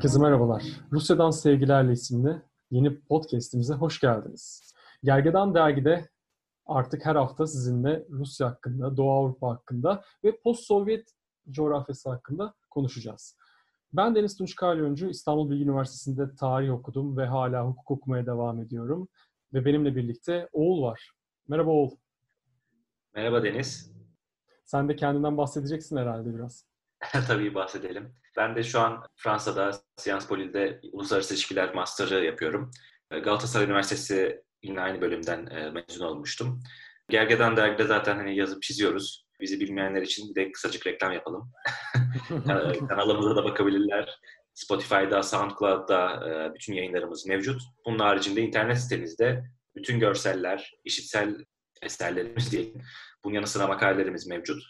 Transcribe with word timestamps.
Herkese 0.00 0.18
merhabalar. 0.18 0.62
Rusya'dan 0.92 1.30
Sevgilerle 1.30 1.92
isimli 1.92 2.42
yeni 2.70 3.00
podcastimize 3.00 3.74
hoş 3.74 4.00
geldiniz. 4.00 4.72
Gergedan 5.02 5.54
Dergi'de 5.54 6.08
artık 6.66 7.06
her 7.06 7.16
hafta 7.16 7.46
sizinle 7.46 8.06
Rusya 8.10 8.50
hakkında, 8.50 8.96
Doğu 8.96 9.10
Avrupa 9.10 9.48
hakkında 9.50 10.04
ve 10.24 10.40
post-Sovyet 10.44 11.14
coğrafyası 11.50 12.10
hakkında 12.10 12.54
konuşacağız. 12.70 13.36
Ben 13.92 14.14
Deniz 14.14 14.36
Tunç 14.36 14.56
Kalyoncu, 14.56 15.08
İstanbul 15.08 15.50
Bilgi 15.50 15.64
Üniversitesi'nde 15.64 16.34
tarih 16.34 16.72
okudum 16.72 17.16
ve 17.16 17.26
hala 17.26 17.66
hukuk 17.66 17.90
okumaya 17.90 18.26
devam 18.26 18.60
ediyorum. 18.62 19.08
Ve 19.54 19.64
benimle 19.64 19.96
birlikte 19.96 20.48
Oğul 20.52 20.82
var. 20.82 21.12
Merhaba 21.48 21.70
Oğul. 21.70 21.90
Merhaba 23.14 23.42
Deniz. 23.42 23.92
Sen 24.64 24.88
de 24.88 24.96
kendinden 24.96 25.36
bahsedeceksin 25.36 25.96
herhalde 25.96 26.34
biraz. 26.34 26.69
Tabii 27.26 27.54
bahsedelim. 27.54 28.14
Ben 28.36 28.56
de 28.56 28.62
şu 28.62 28.80
an 28.80 29.06
Fransa'da 29.16 29.72
Sciences 29.96 30.28
Po'de 30.28 30.80
Uluslararası 30.92 31.34
İlişkiler 31.34 31.74
Master'ı 31.74 32.24
yapıyorum. 32.24 32.70
Galatasaray 33.10 33.66
Üniversitesi 33.66 34.42
yine 34.62 34.80
aynı 34.80 35.00
bölümden 35.00 35.46
e, 35.46 35.70
mezun 35.70 36.04
olmuştum. 36.04 36.62
Gergedan 37.08 37.56
dergide 37.56 37.84
zaten 37.84 38.16
hani 38.16 38.36
yazıp 38.36 38.62
çiziyoruz. 38.62 39.26
Bizi 39.40 39.60
bilmeyenler 39.60 40.02
için 40.02 40.30
bir 40.30 40.34
de 40.34 40.52
kısacık 40.52 40.86
reklam 40.86 41.12
yapalım. 41.12 41.52
Kanalımıza 42.88 43.36
da 43.36 43.44
bakabilirler. 43.44 44.18
Spotify'da, 44.54 45.22
SoundCloud'da 45.22 46.28
e, 46.28 46.54
bütün 46.54 46.74
yayınlarımız 46.74 47.26
mevcut. 47.26 47.62
Bunun 47.86 47.98
haricinde 47.98 48.40
internet 48.40 48.80
sitemizde 48.80 49.44
bütün 49.76 50.00
görseller, 50.00 50.74
işitsel 50.84 51.44
eserlerimiz 51.82 52.52
değil. 52.52 52.74
Bunun 53.24 53.34
yanı 53.34 53.46
sıra 53.46 53.66
makalelerimiz 53.66 54.26
mevcut. 54.26 54.62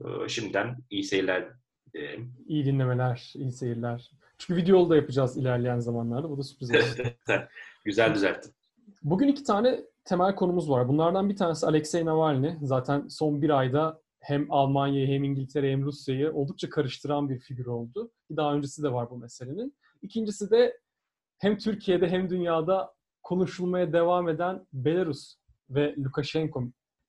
E, 0.00 0.28
şimdiden 0.28 0.76
iyi 0.90 1.04
seyirler 1.04 1.48
dilerim. 1.94 2.32
İyi 2.46 2.64
dinlemeler, 2.66 3.32
iyi 3.34 3.52
seyirler. 3.52 4.10
Çünkü 4.38 4.62
videolu 4.62 4.90
da 4.90 4.96
yapacağız 4.96 5.36
ilerleyen 5.36 5.78
zamanlarda. 5.78 6.30
Bu 6.30 6.38
da 6.38 6.42
sürpriz 6.42 6.70
olsun. 6.70 7.04
Güzel 7.84 8.14
düzelttin. 8.14 8.52
Bugün 9.02 9.28
iki 9.28 9.44
tane 9.44 9.80
temel 10.04 10.34
konumuz 10.34 10.70
var. 10.70 10.88
Bunlardan 10.88 11.28
bir 11.28 11.36
tanesi 11.36 11.66
Alexei 11.66 12.04
Navalny. 12.04 12.50
Zaten 12.62 13.08
son 13.08 13.42
bir 13.42 13.50
ayda 13.50 14.00
hem 14.20 14.52
Almanya'yı 14.52 15.06
hem 15.06 15.24
İngiltere 15.24 15.72
hem 15.72 15.84
Rusya'yı 15.84 16.32
oldukça 16.32 16.70
karıştıran 16.70 17.28
bir 17.28 17.38
figür 17.38 17.66
oldu. 17.66 18.10
Daha 18.36 18.54
öncesi 18.54 18.82
de 18.82 18.92
var 18.92 19.10
bu 19.10 19.16
meselenin. 19.16 19.74
İkincisi 20.02 20.50
de 20.50 20.78
hem 21.38 21.58
Türkiye'de 21.58 22.08
hem 22.08 22.30
dünyada 22.30 22.94
konuşulmaya 23.22 23.92
devam 23.92 24.28
eden 24.28 24.66
Belarus 24.72 25.36
ve 25.70 25.94
Lukashenko 25.98 26.64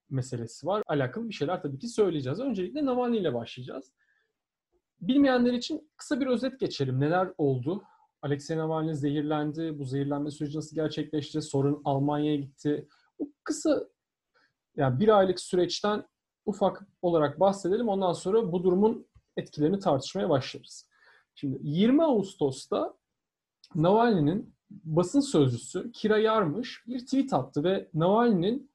meselesi 0.09 0.67
var. 0.67 0.83
Alakalı 0.87 1.29
bir 1.29 1.33
şeyler 1.33 1.61
tabii 1.61 1.79
ki 1.79 1.87
söyleyeceğiz. 1.87 2.39
Öncelikle 2.39 2.85
Navalny 2.85 3.17
ile 3.17 3.33
başlayacağız. 3.33 3.91
Bilmeyenler 5.01 5.53
için 5.53 5.91
kısa 5.97 6.19
bir 6.19 6.27
özet 6.27 6.59
geçelim. 6.59 6.99
Neler 6.99 7.33
oldu? 7.37 7.83
Alexei 8.21 8.57
Navalny 8.57 8.93
zehirlendi. 8.93 9.79
Bu 9.79 9.85
zehirlenme 9.85 10.31
süreci 10.31 10.57
nasıl 10.57 10.75
gerçekleşti? 10.75 11.41
Sorun 11.41 11.81
Almanya'ya 11.85 12.35
gitti. 12.35 12.87
Bu 13.19 13.31
kısa 13.43 13.87
yani 14.75 14.99
bir 14.99 15.17
aylık 15.17 15.39
süreçten 15.39 16.05
ufak 16.45 16.87
olarak 17.01 17.39
bahsedelim. 17.39 17.89
Ondan 17.89 18.13
sonra 18.13 18.51
bu 18.51 18.63
durumun 18.63 19.07
etkilerini 19.37 19.79
tartışmaya 19.79 20.29
başlarız. 20.29 20.89
Şimdi 21.35 21.59
20 21.61 22.03
Ağustos'ta 22.03 22.93
Navalny'nin 23.75 24.55
basın 24.69 25.19
sözcüsü 25.19 25.91
Kira 25.91 26.17
Yarmış 26.17 26.83
bir 26.87 26.99
tweet 26.99 27.33
attı 27.33 27.63
ve 27.63 27.89
Navalny'nin 27.93 28.71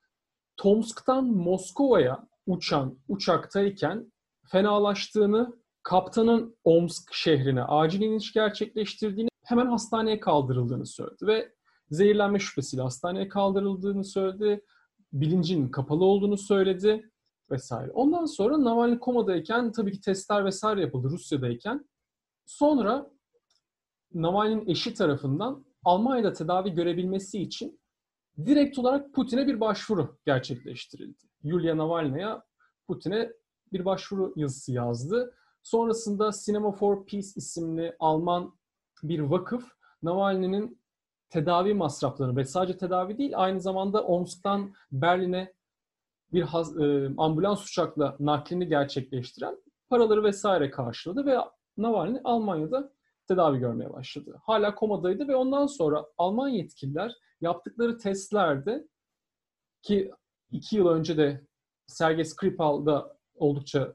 Tomsk'tan 0.56 1.24
Moskova'ya 1.24 2.28
uçan 2.46 2.98
uçaktayken 3.08 4.12
fenalaştığını, 4.46 5.56
kaptanın 5.84 6.56
Omsk 6.64 7.14
şehrine 7.14 7.62
acil 7.62 8.00
iniş 8.00 8.32
gerçekleştirdiğini, 8.32 9.28
hemen 9.44 9.66
hastaneye 9.66 10.20
kaldırıldığını 10.20 10.86
söyledi 10.86 11.26
ve 11.26 11.52
zehirlenme 11.90 12.38
şüphesiyle 12.38 12.82
hastaneye 12.82 13.28
kaldırıldığını 13.28 14.04
söyledi, 14.04 14.64
bilincinin 15.12 15.68
kapalı 15.68 16.04
olduğunu 16.04 16.36
söyledi 16.36 17.10
vesaire. 17.50 17.90
Ondan 17.92 18.24
sonra 18.24 18.64
Navalny 18.64 18.98
komadayken 18.98 19.72
tabii 19.72 19.92
ki 19.92 20.00
testler 20.00 20.44
vesaire 20.44 20.80
yapıldı 20.80 21.10
Rusya'dayken. 21.10 21.88
Sonra 22.46 23.10
Navalny'nin 24.14 24.68
eşi 24.68 24.94
tarafından 24.94 25.64
Almanya'da 25.84 26.32
tedavi 26.32 26.70
görebilmesi 26.70 27.42
için 27.42 27.80
direkt 28.46 28.78
olarak 28.78 29.14
Putin'e 29.14 29.46
bir 29.46 29.60
başvuru 29.60 30.18
gerçekleştirildi. 30.26 31.18
Yulia 31.42 31.76
Navalnya'ya 31.76 32.44
Putin'e 32.86 33.32
bir 33.72 33.84
başvuru 33.84 34.32
yazısı 34.36 34.72
yazdı. 34.72 35.34
Sonrasında 35.64 36.30
Cinema 36.44 36.72
for 36.72 37.06
Peace 37.06 37.28
isimli 37.36 37.96
Alman 37.98 38.54
bir 39.02 39.20
vakıf 39.20 39.64
Navalny'nin 40.02 40.80
tedavi 41.30 41.74
masraflarını 41.74 42.36
ve 42.36 42.44
sadece 42.44 42.78
tedavi 42.78 43.18
değil 43.18 43.32
aynı 43.34 43.60
zamanda 43.60 44.04
Omsk'tan 44.04 44.74
Berlin'e 44.92 45.52
bir 46.32 46.42
haz, 46.42 46.80
e, 46.80 47.10
ambulans 47.18 47.64
uçakla 47.64 48.16
naklini 48.20 48.68
gerçekleştiren 48.68 49.62
paraları 49.88 50.24
vesaire 50.24 50.70
karşıladı 50.70 51.26
ve 51.26 51.38
Navalny 51.76 52.20
Almanya'da 52.24 52.92
tedavi 53.28 53.58
görmeye 53.58 53.92
başladı. 53.92 54.40
Hala 54.42 54.74
komadaydı 54.74 55.28
ve 55.28 55.36
ondan 55.36 55.66
sonra 55.66 56.06
Alman 56.18 56.48
yetkililer 56.48 57.14
yaptıkları 57.40 57.98
testlerde 57.98 58.88
ki 59.82 60.12
iki 60.50 60.76
yıl 60.76 60.86
önce 60.86 61.16
de 61.16 61.46
Sergey 61.86 62.24
Skripal'da 62.24 63.16
oldukça 63.34 63.94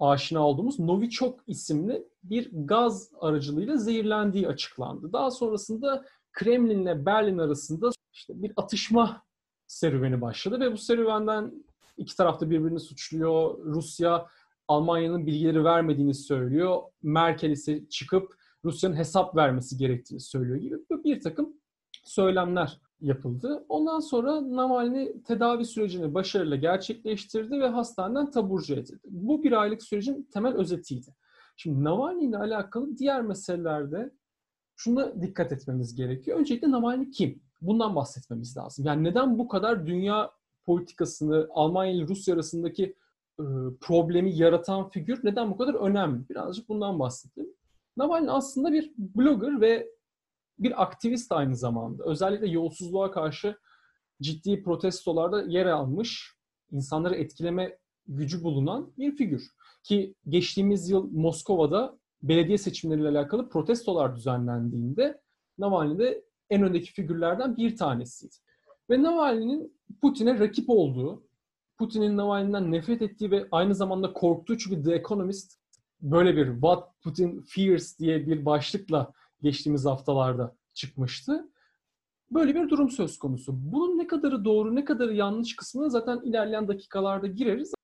aşina 0.00 0.46
olduğumuz 0.46 0.78
Novichok 0.78 1.40
isimli 1.46 2.08
bir 2.22 2.50
gaz 2.52 3.10
aracılığıyla 3.20 3.76
zehirlendiği 3.76 4.48
açıklandı. 4.48 5.12
Daha 5.12 5.30
sonrasında 5.30 6.04
Kremlin 6.32 6.82
ile 6.82 7.06
Berlin 7.06 7.38
arasında 7.38 7.90
işte 8.12 8.42
bir 8.42 8.52
atışma 8.56 9.22
serüveni 9.66 10.20
başladı 10.20 10.60
ve 10.60 10.72
bu 10.72 10.76
serüvenden 10.76 11.64
iki 11.96 12.16
tarafta 12.16 12.50
birbirini 12.50 12.80
suçluyor. 12.80 13.58
Rusya 13.64 14.26
Almanya'nın 14.68 15.26
bilgileri 15.26 15.64
vermediğini 15.64 16.14
söylüyor. 16.14 16.82
Merkel 17.02 17.50
ise 17.50 17.88
çıkıp 17.88 18.34
Rusya'nın 18.64 18.96
hesap 18.96 19.36
vermesi 19.36 19.76
gerektiğini 19.76 20.20
söylüyor 20.20 20.56
gibi 20.56 20.76
bir 21.04 21.20
takım 21.20 21.56
söylemler 22.04 22.80
yapıldı. 23.00 23.64
Ondan 23.68 24.00
sonra 24.00 24.56
Navalny 24.56 25.22
tedavi 25.22 25.64
sürecini 25.64 26.14
başarıyla 26.14 26.56
gerçekleştirdi 26.56 27.60
ve 27.60 27.68
hastaneden 27.68 28.30
taburcu 28.30 28.74
edildi. 28.74 29.08
Bu 29.10 29.42
bir 29.42 29.52
aylık 29.52 29.82
sürecin 29.82 30.28
temel 30.32 30.54
özetiydi. 30.54 31.14
Şimdi 31.56 31.84
Navalny 31.84 32.24
ile 32.24 32.38
alakalı 32.38 32.98
diğer 32.98 33.22
meselelerde 33.22 34.10
şuna 34.76 35.22
dikkat 35.22 35.52
etmemiz 35.52 35.94
gerekiyor. 35.94 36.38
Öncelikle 36.38 36.70
Navalny 36.70 37.10
kim? 37.10 37.42
Bundan 37.60 37.96
bahsetmemiz 37.96 38.56
lazım. 38.56 38.84
Yani 38.84 39.04
neden 39.04 39.38
bu 39.38 39.48
kadar 39.48 39.86
dünya 39.86 40.30
politikasını, 40.66 41.48
Almanya 41.50 41.92
ile 41.92 42.08
Rusya 42.08 42.34
arasındaki 42.34 42.96
e, 43.40 43.44
problemi 43.80 44.36
yaratan 44.36 44.88
figür 44.88 45.20
neden 45.24 45.50
bu 45.50 45.56
kadar 45.56 45.74
önemli? 45.74 46.28
Birazcık 46.28 46.68
bundan 46.68 46.98
bahsedelim. 46.98 47.54
Navalny 47.96 48.30
aslında 48.30 48.72
bir 48.72 48.92
blogger 48.98 49.60
ve 49.60 49.97
bir 50.58 50.82
aktivist 50.82 51.32
aynı 51.32 51.56
zamanda. 51.56 52.04
Özellikle 52.04 52.48
yolsuzluğa 52.48 53.10
karşı 53.10 53.56
ciddi 54.22 54.62
protestolarda 54.62 55.42
yer 55.42 55.66
almış, 55.66 56.34
insanları 56.70 57.14
etkileme 57.14 57.78
gücü 58.06 58.42
bulunan 58.42 58.92
bir 58.98 59.16
figür. 59.16 59.50
Ki 59.84 60.14
geçtiğimiz 60.28 60.90
yıl 60.90 61.10
Moskova'da 61.10 61.98
belediye 62.22 62.58
seçimleriyle 62.58 63.08
alakalı 63.08 63.48
protestolar 63.48 64.16
düzenlendiğinde 64.16 65.20
Navalny 65.58 65.98
de 65.98 66.24
en 66.50 66.62
öndeki 66.62 66.92
figürlerden 66.92 67.56
bir 67.56 67.76
tanesiydi. 67.76 68.34
Ve 68.90 69.02
Navalny'nin 69.02 69.78
Putin'e 70.02 70.38
rakip 70.38 70.70
olduğu, 70.70 71.22
Putin'in 71.78 72.16
Navalny'den 72.16 72.72
nefret 72.72 73.02
ettiği 73.02 73.30
ve 73.30 73.48
aynı 73.50 73.74
zamanda 73.74 74.12
korktuğu 74.12 74.58
çünkü 74.58 74.82
The 74.82 74.94
Economist 74.94 75.58
böyle 76.00 76.36
bir 76.36 76.52
What 76.52 77.00
Putin 77.02 77.44
Fears 77.48 77.98
diye 77.98 78.26
bir 78.26 78.44
başlıkla 78.44 79.12
geçtiğimiz 79.42 79.86
haftalarda 79.86 80.56
çıkmıştı. 80.74 81.48
Böyle 82.30 82.54
bir 82.54 82.68
durum 82.68 82.90
söz 82.90 83.18
konusu. 83.18 83.52
Bunun 83.56 83.98
ne 83.98 84.06
kadarı 84.06 84.44
doğru, 84.44 84.74
ne 84.74 84.84
kadarı 84.84 85.14
yanlış 85.14 85.56
kısmına 85.56 85.88
zaten 85.88 86.20
ilerleyen 86.24 86.68
dakikalarda 86.68 87.26
gireriz. 87.26 87.74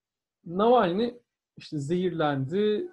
Navalny 0.46 1.14
işte 1.56 1.78
zehirlendi. 1.78 2.90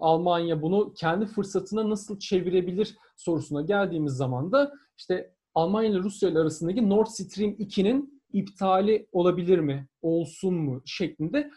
Almanya 0.00 0.62
bunu 0.62 0.92
kendi 0.94 1.26
fırsatına 1.26 1.90
nasıl 1.90 2.18
çevirebilir 2.18 2.96
sorusuna 3.16 3.62
geldiğimiz 3.62 4.12
zaman 4.12 4.52
da 4.52 4.72
işte 4.98 5.34
Almanya 5.54 5.90
ile 5.90 5.98
Rusya 5.98 6.28
ile 6.28 6.38
arasındaki 6.38 6.88
Nord 6.88 7.06
Stream 7.06 7.50
2'nin 7.50 8.22
iptali 8.32 9.08
olabilir 9.12 9.58
mi, 9.58 9.88
olsun 10.02 10.54
mu 10.54 10.82
şeklinde 10.84 11.50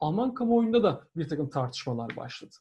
Alman 0.00 0.34
kamuoyunda 0.34 0.82
da 0.82 1.04
bir 1.16 1.28
takım 1.28 1.50
tartışmalar 1.50 2.16
başladı. 2.16 2.54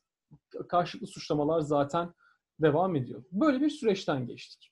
Karşılıklı 0.70 1.08
suçlamalar 1.08 1.60
zaten 1.60 2.14
devam 2.62 2.96
ediyor. 2.96 3.24
Böyle 3.32 3.62
bir 3.62 3.70
süreçten 3.70 4.28
geçtik. 4.28 4.72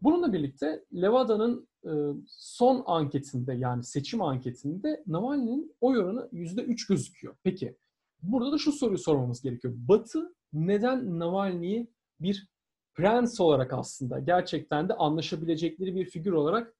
Bununla 0.00 0.32
birlikte 0.32 0.84
Levada'nın 0.94 1.68
e, 1.84 1.90
son 2.28 2.82
anketinde 2.86 3.54
yani 3.54 3.84
seçim 3.84 4.22
anketinde 4.22 5.04
Navalny'nin 5.06 5.76
oy 5.80 5.98
oranı 5.98 6.28
%3 6.32 6.88
gözüküyor. 6.88 7.36
Peki 7.42 7.76
burada 8.22 8.52
da 8.52 8.58
şu 8.58 8.72
soruyu 8.72 8.98
sormamız 8.98 9.42
gerekiyor. 9.42 9.74
Batı 9.76 10.34
neden 10.52 11.18
Navalny'yi 11.18 11.90
bir 12.20 12.48
prens 12.94 13.40
olarak 13.40 13.72
aslında 13.72 14.18
gerçekten 14.18 14.88
de 14.88 14.94
anlaşabilecekleri 14.94 15.94
bir 15.94 16.04
figür 16.04 16.32
olarak 16.32 16.76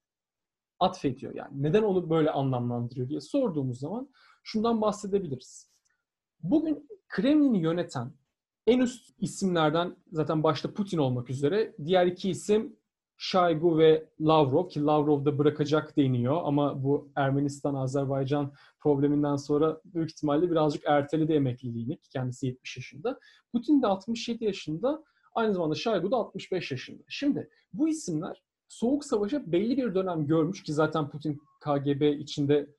atfediyor. 0.79 1.35
Yani 1.35 1.63
neden 1.63 1.83
onu 1.83 2.11
böyle 2.11 2.31
anlamlandırıyor 2.31 3.09
diye 3.09 3.21
sorduğumuz 3.21 3.79
zaman 3.79 4.11
şundan 4.43 4.81
bahsedebiliriz. 4.81 5.71
Bugün 6.43 6.89
Kremlin'i 7.09 7.63
yöneten 7.63 8.13
en 8.67 8.81
üst 8.81 9.15
isimlerden 9.21 9.97
zaten 10.13 10.43
başta 10.43 10.75
Putin 10.75 10.99
olmak 10.99 11.31
üzere 11.31 11.75
diğer 11.85 12.07
iki 12.07 12.31
isim 12.31 12.77
Şaygu 13.19 13.79
ve 13.79 14.09
Lavrov 14.21 14.69
ki 14.69 14.85
Lavrov 14.85 15.25
da 15.25 15.39
bırakacak 15.39 15.97
deniyor 15.97 16.41
ama 16.45 16.85
bu 16.85 17.09
Ermenistan-Azerbaycan 17.17 18.53
probleminden 18.81 19.37
sonra 19.37 19.81
büyük 19.85 20.11
ihtimalle 20.11 20.51
birazcık 20.51 20.83
erteledi 20.87 21.33
emekliliğini 21.33 21.97
ki 21.97 22.09
kendisi 22.09 22.47
70 22.47 22.77
yaşında. 22.77 23.19
Putin 23.53 23.83
de 23.83 23.87
67 23.87 24.45
yaşında 24.45 25.05
aynı 25.35 25.55
zamanda 25.55 25.75
Şaygu 25.75 26.11
da 26.11 26.17
65 26.17 26.71
yaşında. 26.71 27.03
Şimdi 27.09 27.51
bu 27.73 27.89
isimler 27.89 28.43
Soğuk 28.69 29.05
Savaş'a 29.05 29.53
belli 29.53 29.77
bir 29.77 29.95
dönem 29.95 30.27
görmüş 30.27 30.63
ki 30.63 30.73
zaten 30.73 31.11
Putin 31.11 31.41
KGB 31.61 32.21
içinde 32.21 32.71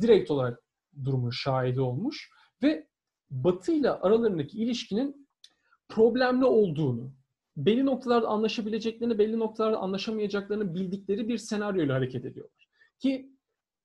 direkt 0.00 0.30
olarak 0.30 0.62
durumun 1.04 1.30
şahidi 1.30 1.80
olmuş 1.80 2.30
ve 2.62 2.86
Batı 3.30 3.72
ile 3.72 3.90
aralarındaki 3.90 4.58
ilişkinin 4.58 5.25
problemli 5.88 6.44
olduğunu, 6.44 7.12
belli 7.56 7.86
noktalarda 7.86 8.28
anlaşabileceklerini, 8.28 9.18
belli 9.18 9.38
noktalarda 9.38 9.78
anlaşamayacaklarını 9.78 10.74
bildikleri 10.74 11.28
bir 11.28 11.38
senaryoyla 11.38 11.94
hareket 11.94 12.24
ediyorlar. 12.24 12.68
Ki 12.98 13.32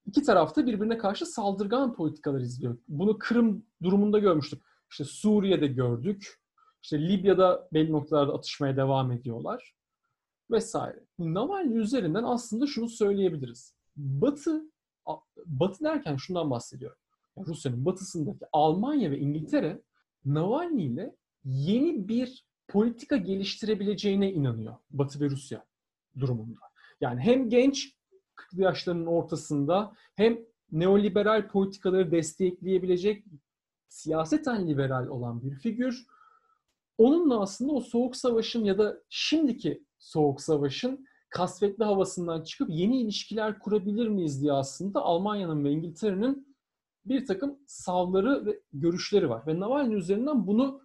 iki 0.05 0.23
tarafta 0.23 0.65
birbirine 0.65 0.97
karşı 0.97 1.25
saldırgan 1.25 1.93
politikalar 1.93 2.39
izliyor. 2.39 2.77
Bunu 2.87 3.17
Kırım 3.17 3.65
durumunda 3.83 4.19
görmüştük. 4.19 4.63
İşte 4.91 5.03
Suriye'de 5.03 5.67
gördük. 5.67 6.41
İşte 6.83 7.09
Libya'da 7.09 7.67
belli 7.73 7.91
noktalarda 7.91 8.33
atışmaya 8.33 8.77
devam 8.77 9.11
ediyorlar. 9.11 9.75
Vesaire. 10.51 11.05
Navalny 11.19 11.77
üzerinden 11.77 12.23
aslında 12.23 12.67
şunu 12.67 12.89
söyleyebiliriz. 12.89 13.75
Batı, 13.95 14.71
Batı 15.45 15.83
derken 15.83 16.15
şundan 16.15 16.49
bahsediyorum. 16.49 16.97
Rusya'nın 17.37 17.85
batısındaki 17.85 18.45
Almanya 18.51 19.11
ve 19.11 19.19
İngiltere 19.19 19.81
Navalny 20.25 20.85
ile 20.85 21.15
yeni 21.45 22.07
bir 22.07 22.45
politika 22.67 23.17
geliştirebileceğine 23.17 24.31
inanıyor 24.33 24.75
Batı 24.89 25.19
ve 25.19 25.29
Rusya 25.29 25.65
durumunda. 26.19 26.59
Yani 27.01 27.21
hem 27.21 27.49
genç 27.49 27.95
40 28.35 28.53
yaşlarının 28.53 29.05
ortasında 29.05 29.93
hem 30.15 30.39
neoliberal 30.71 31.47
politikaları 31.47 32.11
destekleyebilecek 32.11 33.25
siyaseten 33.87 34.67
liberal 34.67 35.07
olan 35.07 35.43
bir 35.43 35.55
figür. 35.55 36.05
Onunla 36.97 37.41
aslında 37.41 37.71
o 37.71 37.81
soğuk 37.81 38.15
savaşın 38.15 38.63
ya 38.63 38.77
da 38.77 38.97
şimdiki 39.09 39.83
soğuk 39.99 40.41
savaşın 40.41 41.05
kasvetli 41.29 41.83
havasından 41.83 42.43
çıkıp 42.43 42.69
yeni 42.69 43.01
ilişkiler 43.01 43.59
kurabilir 43.59 44.07
miyiz 44.07 44.41
diye 44.41 44.53
aslında 44.53 45.01
Almanya'nın 45.01 45.63
ve 45.63 45.71
İngiltere'nin 45.71 46.55
bir 47.05 47.25
takım 47.25 47.59
savları 47.65 48.45
ve 48.45 48.59
görüşleri 48.73 49.29
var. 49.29 49.47
Ve 49.47 49.59
Navalny 49.59 49.95
üzerinden 49.95 50.47
bunu 50.47 50.81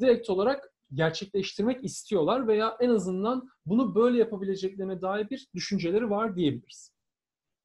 direkt 0.00 0.30
olarak 0.30 0.72
gerçekleştirmek 0.94 1.84
istiyorlar 1.84 2.48
veya 2.48 2.76
en 2.80 2.90
azından 2.90 3.48
bunu 3.66 3.94
böyle 3.94 4.18
yapabileceklerine 4.18 5.02
dair 5.02 5.30
bir 5.30 5.48
düşünceleri 5.54 6.10
var 6.10 6.36
diyebiliriz. 6.36 6.92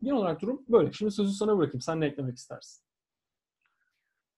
Genel 0.02 0.18
olarak 0.18 0.42
durum 0.42 0.66
böyle. 0.70 0.92
Şimdi 0.92 1.12
sözü 1.12 1.32
sana 1.32 1.58
bırakayım. 1.58 1.82
Sen 1.82 2.02
ne 2.02 2.06
eklemek 2.06 2.38
istersin? 2.38 2.84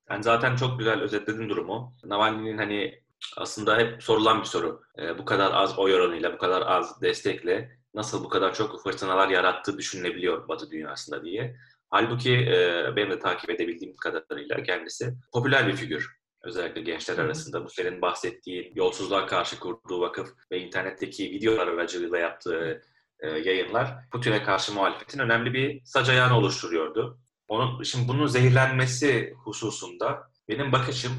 Yani 0.10 0.24
zaten 0.24 0.56
çok 0.56 0.80
güzel 0.80 1.02
özetledin 1.02 1.50
durumu. 1.50 1.96
Navalny'nin 2.04 2.58
hani 2.58 3.04
aslında 3.38 3.78
hep 3.78 4.04
sorulan 4.04 4.40
bir 4.40 4.46
soru. 4.46 4.82
E, 5.00 5.18
bu 5.18 5.26
kadar 5.26 5.52
az 5.54 5.80
oy 5.80 5.96
oranıyla, 5.96 6.34
bu 6.34 6.38
kadar 6.38 6.62
az 6.62 7.02
destekle 7.02 7.80
nasıl 7.94 8.24
bu 8.24 8.30
kadar 8.30 8.54
çok 8.54 8.84
fırtınalar 8.84 9.30
yarattığı 9.30 9.78
düşünülebiliyor 9.78 10.48
Batı 10.48 10.72
dünyasında 10.72 11.24
diye. 11.24 11.56
Halbuki 11.90 12.34
e, 12.34 12.86
benim 12.96 13.12
de 13.12 13.20
takip 13.20 13.50
edebildiğim 13.50 13.96
kadarıyla 13.96 14.64
kendisi 14.64 15.14
popüler 15.34 15.68
bir 15.68 15.76
figür. 15.76 16.19
Özellikle 16.44 16.82
gençler 16.82 17.18
arasında 17.18 17.66
bu 17.66 17.70
senin 17.70 18.02
bahsettiğin 18.02 18.76
yolsuzluğa 18.76 19.26
karşı 19.26 19.60
kurduğu 19.60 20.02
vakıf 20.02 20.30
ve 20.52 20.60
internetteki 20.60 21.32
videolar 21.32 21.68
aracılığıyla 21.68 22.18
yaptığı 22.18 22.82
e, 23.20 23.30
yayınlar 23.30 24.10
Putin'e 24.12 24.44
karşı 24.44 24.74
muhalefetin 24.74 25.20
önemli 25.20 25.54
bir 25.54 25.82
sac 25.86 26.10
ayağını 26.10 26.38
oluşturuyordu. 26.38 27.20
Onun, 27.48 27.84
şimdi 27.84 28.08
bunun 28.08 28.28
zehirlenmesi 28.28 29.34
hususunda 29.44 30.32
benim 30.50 30.72
bakışım 30.72 31.12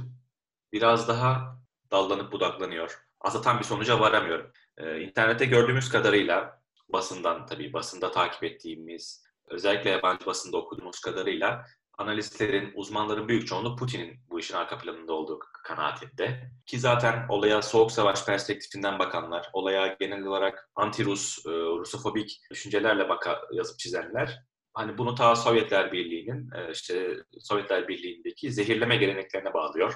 biraz 0.73 1.09
daha 1.09 1.61
dallanıp 1.91 2.33
budaklanıyor. 2.33 2.99
Aslında 3.21 3.45
tam 3.45 3.59
bir 3.59 3.65
sonuca 3.65 4.01
varamıyorum. 4.01 4.53
Ee, 4.79 5.01
internette 5.01 5.45
gördüğümüz 5.45 5.89
kadarıyla 5.89 6.61
basından 6.89 7.47
tabii 7.47 7.73
basında 7.73 8.11
takip 8.11 8.45
ettiğimiz 8.45 9.25
özellikle 9.49 9.91
yabancı 9.91 10.27
basında 10.27 10.57
okuduğumuz 10.57 11.01
kadarıyla 11.01 11.65
analistlerin, 11.99 12.73
uzmanların 12.75 13.29
büyük 13.29 13.47
çoğunluğu 13.47 13.77
Putin'in 13.77 14.21
bu 14.41 14.43
işin 14.43 14.55
arka 14.55 14.79
planında 14.79 15.13
olduğu 15.13 15.39
kanaatinde. 15.65 16.51
Ki 16.67 16.79
zaten 16.79 17.27
olaya 17.29 17.63
soğuk 17.63 17.93
savaş 17.93 18.27
perspektifinden 18.27 18.99
bakanlar, 18.99 19.51
olaya 19.53 19.97
genel 20.01 20.25
olarak 20.25 20.71
anti-Rus, 20.75 21.39
e, 21.47 21.51
Rusofobik 21.51 22.41
düşüncelerle 22.51 23.09
baka, 23.09 23.41
yazıp 23.53 23.79
çizenler 23.79 24.43
hani 24.75 24.99
bunu 24.99 25.15
ta 25.15 25.37
Sovyetler 25.37 25.93
Birliği'nin 25.93 26.51
e, 26.57 26.73
işte 26.73 27.17
Sovyetler 27.39 27.89
Birliği'ndeki 27.89 28.53
zehirleme 28.53 28.97
geleneklerine 28.97 29.55
bağlıyor. 29.55 29.95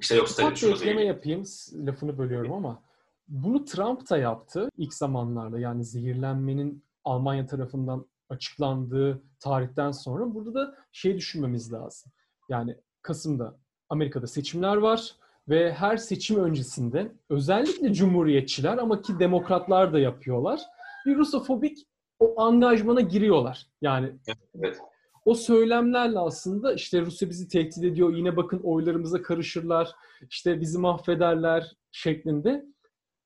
İşte 0.00 0.16
yoksa 0.16 0.42
tabii 0.42 0.56
şunu 0.56 0.74
ekleme 0.74 1.04
yapayım, 1.04 1.44
lafını 1.74 2.18
bölüyorum 2.18 2.52
ama 2.52 2.82
bunu 3.28 3.64
Trump 3.64 4.10
da 4.10 4.18
yaptı 4.18 4.68
ilk 4.76 4.94
zamanlarda. 4.94 5.58
Yani 5.58 5.84
zehirlenmenin 5.84 6.84
Almanya 7.04 7.46
tarafından 7.46 8.06
açıklandığı 8.28 9.22
tarihten 9.40 9.90
sonra 9.90 10.34
burada 10.34 10.54
da 10.54 10.76
şey 10.92 11.16
düşünmemiz 11.16 11.72
lazım. 11.72 12.12
Yani 12.48 12.76
Kasım'da 13.04 13.58
Amerika'da 13.88 14.26
seçimler 14.26 14.76
var 14.76 15.14
ve 15.48 15.72
her 15.72 15.96
seçim 15.96 16.36
öncesinde 16.36 17.12
özellikle 17.30 17.92
cumhuriyetçiler 17.92 18.78
ama 18.78 19.02
ki 19.02 19.18
demokratlar 19.18 19.92
da 19.92 19.98
yapıyorlar. 19.98 20.60
Bir 21.06 21.16
Rusofobik 21.16 21.78
o 22.18 22.40
angajmana 22.42 23.00
giriyorlar. 23.00 23.66
Yani 23.82 24.12
evet. 24.58 24.78
o 25.24 25.34
söylemlerle 25.34 26.18
aslında 26.18 26.74
işte 26.74 27.00
Rusya 27.00 27.30
bizi 27.30 27.48
tehdit 27.48 27.84
ediyor. 27.84 28.12
Yine 28.16 28.36
bakın 28.36 28.60
oylarımıza 28.64 29.22
karışırlar. 29.22 29.92
işte 30.30 30.60
bizi 30.60 30.78
mahvederler 30.78 31.76
şeklinde 31.92 32.64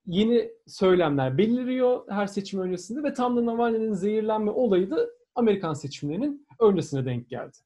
yeni 0.06 0.50
söylemler 0.66 1.38
beliriyor 1.38 2.04
her 2.08 2.26
seçim 2.26 2.60
öncesinde 2.60 3.02
ve 3.02 3.12
tam 3.12 3.36
da 3.36 3.46
Navalny'nin 3.46 3.94
zehirlenme 3.94 4.50
olayı 4.50 4.90
da 4.90 5.06
Amerikan 5.34 5.74
seçimlerinin 5.74 6.46
öncesine 6.60 7.04
denk 7.04 7.28
geldi. 7.28 7.56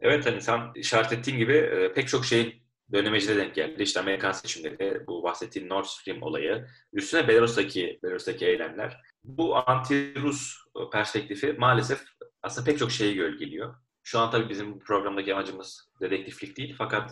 Evet 0.00 0.26
hani 0.26 0.40
sen 0.40 0.60
işaret 0.74 1.12
ettiğin 1.12 1.38
gibi 1.38 1.52
e, 1.52 1.92
pek 1.92 2.08
çok 2.08 2.24
şeyin 2.24 2.62
dönemecide 2.92 3.36
denk 3.36 3.54
geldi. 3.54 3.82
İşte 3.82 4.00
Amerikan 4.00 4.32
seçimleri, 4.32 5.06
bu 5.06 5.22
bahsettiğin 5.22 5.68
Nord 5.68 5.84
Stream 5.84 6.22
olayı, 6.22 6.66
üstüne 6.92 7.28
Belarus'taki, 7.28 8.00
Belarus'taki 8.02 8.46
eylemler. 8.46 9.00
Bu 9.24 9.56
anti-Rus 9.56 10.56
perspektifi 10.92 11.52
maalesef 11.52 12.00
aslında 12.42 12.64
pek 12.70 12.78
çok 12.78 12.90
şeyi 12.90 13.14
gölgeliyor. 13.14 13.74
Şu 14.02 14.18
an 14.18 14.30
tabii 14.30 14.48
bizim 14.48 14.78
programdaki 14.78 15.34
amacımız 15.34 15.90
dedektiflik 16.00 16.56
değil 16.56 16.74
fakat 16.78 17.10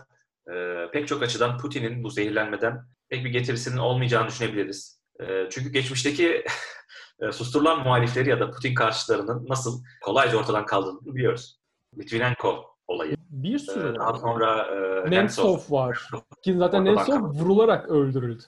e, 0.55 0.85
pek 0.93 1.09
çok 1.09 1.23
açıdan 1.23 1.59
Putin'in 1.59 2.05
bu 2.05 2.11
zehirlenmeden 2.11 2.85
pek 3.09 3.25
bir 3.25 3.31
getirisinin 3.31 3.77
olmayacağını 3.77 4.29
düşünebiliriz. 4.29 5.03
E, 5.21 5.49
çünkü 5.51 5.73
geçmişteki 5.73 6.45
e, 7.21 7.33
susturulan 7.33 7.83
muhalifleri 7.83 8.29
ya 8.29 8.41
da 8.41 8.51
Putin 8.51 8.75
karşılarının 8.75 9.47
nasıl 9.49 9.83
kolayca 10.01 10.39
ortadan 10.39 10.67
kaldırıldığını 10.67 11.15
biliyoruz. 11.15 11.59
Litvinenko 11.99 12.78
olayı. 12.89 13.17
Bir 13.31 13.59
sürü 13.59 13.93
ee, 13.93 13.99
Daha 13.99 14.15
sonra 14.15 14.67
e, 15.07 15.11
Nemtsov 15.11 15.59
var. 15.71 16.09
Ki 16.43 16.55
zaten 16.55 16.85
Nemtsov 16.85 17.21
vurularak 17.21 17.89
öldürüldü. 17.89 18.43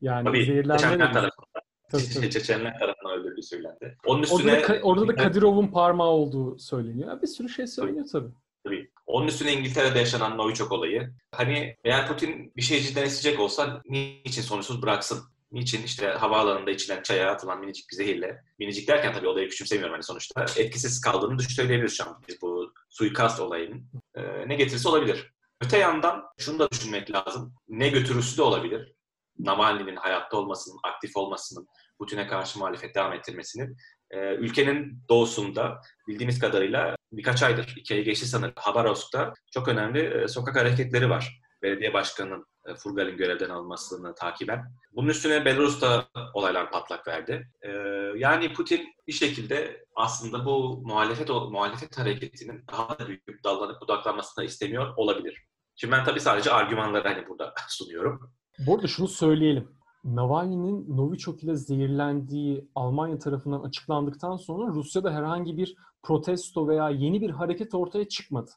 Yani 0.00 0.24
tabii, 0.24 0.44
zehirlenme 0.44 0.78
Çeçenler 0.78 1.12
tarafından. 1.12 1.62
Tabii, 1.90 2.02
tabii. 2.14 2.30
Çeçenler 2.30 2.78
tarafından 2.78 3.12
öldürüldüğü 3.20 3.42
söylendi. 3.42 3.96
Onun 4.06 4.22
üstüne... 4.22 4.52
Orada 4.52 4.68
da, 4.68 4.80
orada 4.82 5.08
da 5.08 5.14
Kadirov'un 5.14 5.66
parmağı 5.66 6.08
olduğu 6.08 6.58
söyleniyor. 6.58 7.22
Bir 7.22 7.26
sürü 7.26 7.48
şey 7.48 7.66
söyleniyor 7.66 8.06
tabii. 8.12 8.32
Tabii. 8.64 8.90
Onun 9.06 9.28
üstüne 9.28 9.52
İngiltere'de 9.52 9.98
yaşanan 9.98 10.38
Novichok 10.38 10.72
olayı. 10.72 11.12
Hani 11.32 11.76
eğer 11.84 12.08
Putin 12.08 12.52
bir 12.56 12.62
şey 12.62 12.80
cidden 12.80 13.06
isteyecek 13.06 13.40
olsa 13.40 13.82
niçin 13.88 14.42
sonuçsuz 14.42 14.82
bıraksın? 14.82 15.18
Niçin 15.54 15.82
işte 15.82 16.06
havaalanında 16.06 16.70
içilen 16.70 17.02
çaya 17.02 17.30
atılan 17.30 17.60
minicik 17.60 17.90
bir 17.90 17.96
zehirle, 17.96 18.42
minicik 18.58 18.88
derken 18.88 19.12
tabii 19.12 19.28
olayı 19.28 19.48
küçümsemiyorum 19.48 19.92
hani 19.92 20.02
sonuçta, 20.02 20.46
etkisiz 20.56 21.00
kaldığını 21.00 21.42
söyleyebiliriz 21.42 21.96
şu 21.96 22.04
an 22.04 22.22
biz 22.28 22.42
bu 22.42 22.72
suikast 22.90 23.40
olayının. 23.40 23.84
E, 24.14 24.48
ne 24.48 24.54
getirisi 24.54 24.88
olabilir. 24.88 25.30
Öte 25.64 25.78
yandan 25.78 26.22
şunu 26.38 26.58
da 26.58 26.70
düşünmek 26.70 27.12
lazım. 27.12 27.54
Ne 27.68 27.88
götürüsü 27.88 28.36
de 28.36 28.42
olabilir. 28.42 28.94
Navalny'nin 29.38 29.96
hayatta 29.96 30.36
olmasının, 30.36 30.78
aktif 30.84 31.16
olmasının, 31.16 31.68
Putin'e 31.98 32.26
karşı 32.26 32.58
muhalefet 32.58 32.94
devam 32.94 33.12
ettirmesinin 33.12 33.76
e, 34.10 34.34
ülkenin 34.34 35.02
doğusunda 35.08 35.80
bildiğimiz 36.08 36.38
kadarıyla 36.38 36.96
birkaç 37.12 37.42
aydır, 37.42 37.74
iki 37.76 37.94
ayı 37.94 38.04
geçti 38.04 38.26
sanırım, 38.26 38.54
Habarovsk'ta 38.56 39.32
çok 39.54 39.68
önemli 39.68 40.00
e, 40.00 40.28
sokak 40.28 40.56
hareketleri 40.56 41.10
var. 41.10 41.40
Belediye 41.62 41.92
başkanının 41.92 42.46
Furgal'in 42.78 43.16
görevden 43.16 43.50
alınmasını 43.50 44.14
takiben. 44.14 44.72
Bunun 44.92 45.08
üstüne 45.08 45.44
Belarus'ta 45.44 46.08
olaylar 46.34 46.70
patlak 46.70 47.06
verdi. 47.08 47.48
E, 47.62 47.70
yani 48.16 48.52
Putin 48.52 48.94
bir 49.06 49.12
şekilde 49.12 49.84
aslında 49.96 50.44
bu 50.44 50.82
muhalefet 50.84 51.28
muhalefet 51.28 51.98
hareketinin 51.98 52.64
daha 52.72 52.98
da 52.98 53.08
büyük 53.08 53.44
dallanıp 53.44 53.80
budaklanmasını 53.80 54.44
istemiyor 54.44 54.92
olabilir. 54.96 55.44
Şimdi 55.76 55.92
ben 55.92 56.04
tabii 56.04 56.20
sadece 56.20 56.52
argümanları 56.52 57.08
hani 57.08 57.28
burada 57.28 57.54
sunuyorum. 57.68 58.32
Bu 58.66 58.74
arada 58.74 58.86
şunu 58.86 59.08
söyleyelim. 59.08 59.68
Navalny'nin 60.04 60.96
Novichok 60.96 61.42
ile 61.44 61.56
zehirlendiği 61.56 62.68
Almanya 62.74 63.18
tarafından 63.18 63.62
açıklandıktan 63.62 64.36
sonra 64.36 64.72
Rusya'da 64.72 65.12
herhangi 65.12 65.56
bir 65.56 65.76
protesto 66.02 66.68
veya 66.68 66.90
yeni 66.90 67.20
bir 67.20 67.30
hareket 67.30 67.74
ortaya 67.74 68.08
çıkmadı. 68.08 68.50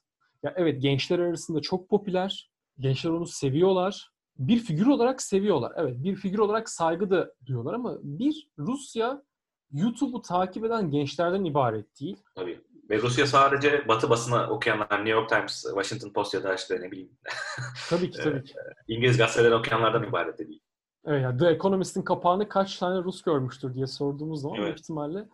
Ya 0.44 0.54
evet 0.58 0.82
gençler 0.82 1.20
arasında 1.20 1.62
çok 1.62 1.90
popüler. 1.90 2.52
Gençler 2.80 3.12
onu 3.12 3.26
seviyorlar. 3.26 4.12
Bir 4.40 4.60
figür 4.60 4.88
olarak 4.88 5.22
seviyorlar. 5.22 5.74
Evet 5.76 5.96
bir 5.98 6.16
figür 6.16 6.40
olarak 6.40 6.70
saygı 6.70 7.10
da 7.10 7.34
duyuyorlar 7.46 7.74
ama 7.74 7.98
bir 8.02 8.50
Rusya 8.60 9.24
YouTube'u 9.72 10.22
takip 10.22 10.66
eden 10.66 10.92
gençlerden 10.92 11.44
ibaret 11.44 12.00
değil. 12.00 12.18
Tabii. 12.36 12.62
Ve 12.90 13.02
Rusya 13.02 13.28
sadece 13.28 13.88
Batı 13.88 14.10
basını 14.10 14.48
okuyanlar, 14.50 14.98
New 14.98 15.10
York 15.10 15.30
Times, 15.30 15.62
Washington 15.62 16.14
Post 16.14 16.34
ya 16.34 16.44
da 16.44 16.56
işte 16.56 16.82
ne 16.82 16.92
bileyim. 16.92 17.18
tabii 17.90 18.12
ki 18.12 18.20
tabii 18.24 18.44
ki. 18.44 18.54
İngiliz 18.88 19.18
gazeteleri 19.18 19.56
okuyanlardan 19.56 20.04
ibaret 20.04 20.40
de 20.40 20.48
değil. 20.48 20.62
Evet, 21.06 21.24
yani 21.24 21.40
The 21.40 21.48
Economist'in 21.48 22.02
kapağını 22.02 22.50
kaç 22.50 22.78
tane 22.78 23.04
Rus 23.04 23.22
görmüştür 23.22 23.74
diye 23.74 23.88
sorduğumuz 23.88 24.42
zaman 24.42 24.58
evet. 24.62 24.80
ihtimalle 24.80 25.28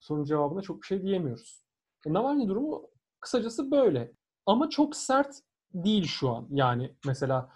sorunun 0.00 0.24
cevabına 0.24 0.62
çok 0.62 0.82
bir 0.82 0.86
şey 0.86 1.02
diyemiyoruz. 1.02 1.62
E, 2.06 2.12
Navalny 2.12 2.48
durumu 2.48 2.90
kısacası 3.20 3.70
böyle. 3.70 4.12
Ama 4.46 4.70
çok 4.70 4.96
sert 4.96 5.40
değil 5.74 6.06
şu 6.06 6.30
an. 6.30 6.46
Yani 6.50 6.94
mesela 7.06 7.48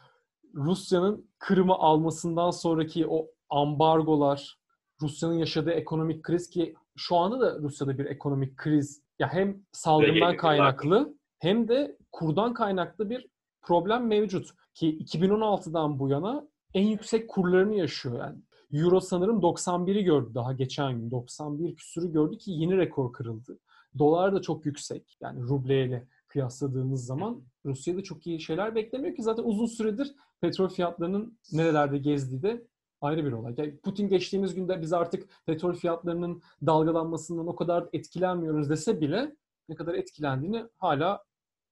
Rusya'nın 0.55 1.31
Kırım'ı 1.39 1.75
almasından 1.75 2.51
sonraki 2.51 3.07
o 3.09 3.27
ambargolar, 3.51 4.59
Rusya'nın 5.03 5.35
yaşadığı 5.35 5.71
ekonomik 5.71 6.23
kriz 6.23 6.51
ki 6.51 6.75
şu 6.97 7.17
anda 7.17 7.41
da 7.41 7.59
Rusya'da 7.59 7.99
bir 7.99 8.05
ekonomik 8.05 8.57
kriz 8.57 9.03
ya 9.19 9.33
hem 9.33 9.63
salgından 9.73 10.37
kaynaklı 10.37 11.15
hem 11.39 11.69
de 11.69 11.97
kurdan 12.13 12.55
kaynaklı 12.55 13.11
bir 13.11 13.29
problem 13.63 14.07
mevcut. 14.07 14.51
Ki 14.75 14.99
2016'dan 14.99 15.99
bu 15.99 16.09
yana 16.09 16.49
en 16.75 16.87
yüksek 16.87 17.29
kurlarını 17.29 17.75
yaşıyor 17.75 18.19
yani. 18.19 18.39
Euro 18.73 19.01
sanırım 19.01 19.41
91'i 19.41 20.05
gördü 20.05 20.35
daha 20.35 20.53
geçen 20.53 21.01
gün. 21.01 21.11
91 21.11 21.77
küsürü 21.77 22.13
gördü 22.13 22.39
ki 22.39 22.51
yeni 22.51 22.77
rekor 22.77 23.13
kırıldı. 23.13 23.59
Dolar 23.99 24.35
da 24.35 24.43
çok 24.43 24.67
yüksek. 24.67 25.17
Yani 25.21 25.43
rubleyle 25.43 26.09
kıyasladığımız 26.33 27.07
zaman 27.07 27.43
Rusya'da 27.65 28.03
çok 28.03 28.27
iyi 28.27 28.41
şeyler 28.41 28.75
beklemiyor 28.75 29.17
ki 29.17 29.23
zaten 29.23 29.43
uzun 29.43 29.67
süredir 29.67 30.15
petrol 30.41 30.69
fiyatlarının 30.69 31.39
nerelerde 31.53 31.99
gezdiği 31.99 32.43
de 32.43 32.67
ayrı 33.01 33.25
bir 33.25 33.33
olay. 33.33 33.55
Yani 33.57 33.77
Putin 33.81 34.09
geçtiğimiz 34.09 34.55
günde 34.55 34.83
biz 34.83 34.93
artık 34.93 35.29
petrol 35.47 35.75
fiyatlarının 35.75 36.43
dalgalanmasından 36.67 37.47
o 37.47 37.57
kadar 37.57 37.89
etkilenmiyoruz 37.93 38.71
dese 38.71 39.01
bile 39.01 39.37
ne 39.69 39.75
kadar 39.75 39.95
etkilendiğini 39.95 40.65
hala 40.77 41.25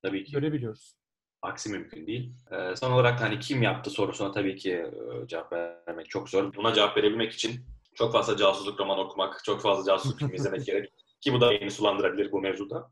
Tabii 0.03 0.25
ki. 0.25 0.33
görebiliyoruz. 0.33 0.95
Aksi 1.43 1.71
mümkün 1.71 2.07
değil. 2.07 2.33
Ee, 2.51 2.77
son 2.77 2.93
olarak 2.93 3.21
hani 3.21 3.39
kim 3.39 3.63
yaptı 3.63 3.91
sorusuna 3.91 4.33
tabii 4.33 4.57
ki 4.57 4.73
e, 4.73 5.27
cevap 5.27 5.53
vermek 5.53 6.11
çok 6.11 6.29
zor. 6.29 6.55
Buna 6.55 6.75
cevap 6.75 6.97
verebilmek 6.97 7.33
için 7.33 7.61
çok 7.95 8.13
fazla 8.13 8.37
casusluk 8.37 8.81
roman 8.81 8.99
okumak, 8.99 9.45
çok 9.45 9.61
fazla 9.61 9.93
casusluk 9.93 10.19
film 10.19 10.35
izlemek 10.35 10.67
gerek. 10.67 10.93
Ki 11.21 11.33
bu 11.33 11.41
da 11.41 11.53
yeni 11.53 11.71
sulandırabilir 11.71 12.33
bu 12.33 12.41
mevzuda. 12.41 12.91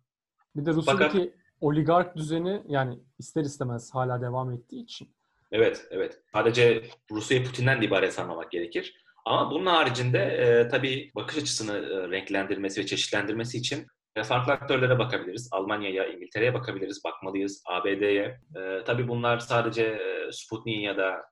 Bir 0.57 0.67
de 0.67 0.73
Rusya'daki 0.73 1.19
Fakat, 1.19 1.38
oligark 1.61 2.17
düzeni 2.17 2.63
yani 2.69 2.99
ister 3.19 3.43
istemez 3.43 3.91
hala 3.95 4.23
devam 4.23 4.53
ettiği 4.53 4.83
için. 4.83 5.09
Evet, 5.53 5.87
evet. 5.91 6.21
Sadece 6.33 6.83
Rusya'yı 7.11 7.45
Putin'den 7.45 7.83
de 7.83 7.87
ibaret 7.87 8.13
sanmamak 8.13 8.51
gerekir. 8.51 9.05
Ama 9.25 9.51
bunun 9.51 9.67
haricinde 9.67 10.19
e, 10.19 10.69
tabii 10.69 11.11
bakış 11.15 11.39
açısını 11.39 11.73
e, 11.73 12.11
renklendirmesi 12.11 12.81
ve 12.81 12.87
çeşitlendirmesi 12.87 13.59
için 13.59 13.87
e, 14.17 14.23
farklı 14.23 14.53
aktörlere 14.53 14.99
bakabiliriz. 14.99 15.49
Almanya'ya, 15.53 16.07
İngiltere'ye 16.07 16.55
bakabiliriz, 16.55 17.05
bakmalıyız. 17.05 17.63
ABD'ye. 17.67 18.41
E, 18.57 18.85
tabii 18.87 19.09
bunlar 19.09 19.39
sadece 19.39 19.83
e, 19.83 20.33
Sputnik'in 20.33 20.81
ya 20.81 20.97
da 20.97 21.23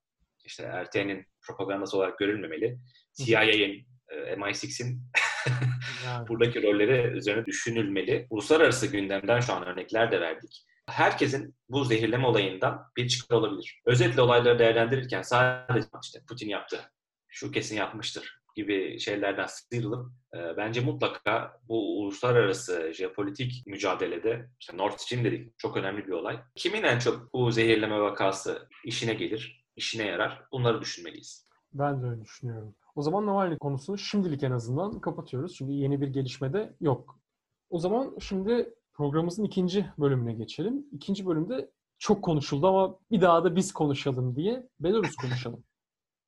işte 0.45 0.85
RT'nin 0.85 1.27
propagandası 1.47 1.97
olarak 1.97 2.19
görülmemeli. 2.19 2.79
CIA'nin, 3.15 3.87
e, 4.09 4.15
MI6'in 4.17 5.03
buradaki 6.29 6.63
rolleri 6.63 7.17
üzerine 7.17 7.47
düşünülmeli. 7.47 8.27
Uluslararası 8.31 8.87
gündemden 8.87 9.41
şu 9.41 9.53
an 9.53 9.67
örnekler 9.67 10.13
de 10.13 10.21
verdik. 10.21 10.67
Herkesin 10.89 11.55
bu 11.69 11.85
zehirleme 11.85 12.27
olayından 12.27 12.83
bir 12.97 13.09
çıkar 13.09 13.37
olabilir. 13.37 13.81
Özetle 13.87 14.23
olayları 14.23 14.59
değerlendirirken 14.59 15.23
sadece 15.23 15.89
işte 16.05 16.21
Putin 16.29 16.49
yaptı, 16.49 16.81
şu 17.29 17.51
kesin 17.51 17.77
yapmıştır 17.77 18.41
gibi 18.57 19.01
şeylerden 19.01 19.47
sıyrılıp 19.47 20.11
e, 20.35 20.57
bence 20.57 20.81
mutlaka 20.81 21.61
bu 21.69 22.01
uluslararası 22.01 22.93
jeopolitik 22.93 23.67
mücadelede 23.67 24.49
işte 24.61 24.77
Nord 24.77 24.93
Stream 24.99 25.25
dedik 25.25 25.59
çok 25.59 25.77
önemli 25.77 26.07
bir 26.07 26.13
olay. 26.13 26.41
Kimin 26.55 26.83
en 26.83 26.99
çok 26.99 27.33
bu 27.33 27.51
zehirleme 27.51 28.01
vakası 28.01 28.69
işine 28.85 29.15
gelir, 29.15 29.65
işine 29.77 30.07
yarar 30.07 30.43
bunları 30.53 30.81
düşünmeliyiz. 30.81 31.47
Ben 31.73 32.03
de 32.03 32.07
öyle 32.07 32.25
düşünüyorum. 32.25 32.75
O 32.97 33.03
zaman 33.03 33.27
Navalny 33.27 33.59
konusunu 33.59 33.99
şimdilik 33.99 34.43
en 34.43 34.51
azından 34.51 35.01
kapatıyoruz. 35.01 35.55
Çünkü 35.55 35.73
yeni 35.73 36.01
bir 36.01 36.09
gelişme 36.09 36.53
de 36.53 36.77
yok. 36.81 37.19
O 37.71 37.79
zaman 37.79 38.17
şimdi 38.21 38.75
programımızın 38.95 39.45
ikinci 39.45 39.87
bölümüne 39.99 40.33
geçelim. 40.33 40.87
İkinci 40.93 41.27
bölümde 41.27 41.71
çok 41.99 42.25
konuşuldu 42.25 42.67
ama 42.67 42.99
bir 43.11 43.21
daha 43.21 43.45
da 43.45 43.57
biz 43.57 43.73
konuşalım 43.73 44.37
diye 44.37 44.69
Belarus 44.81 45.17
konuşalım. 45.17 45.65